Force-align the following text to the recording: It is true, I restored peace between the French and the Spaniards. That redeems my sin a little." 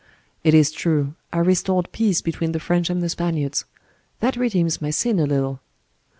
It 0.43 0.55
is 0.55 0.71
true, 0.71 1.13
I 1.31 1.37
restored 1.37 1.91
peace 1.91 2.21
between 2.21 2.53
the 2.53 2.59
French 2.59 2.89
and 2.89 3.03
the 3.03 3.09
Spaniards. 3.09 3.65
That 4.19 4.35
redeems 4.35 4.81
my 4.81 4.89
sin 4.89 5.19
a 5.19 5.27
little." 5.27 5.59